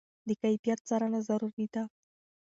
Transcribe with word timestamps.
د 0.27 0.29
کیفیت 0.41 0.79
څارنه 0.87 1.19
ضروري 1.29 1.67
ده. 1.73 1.83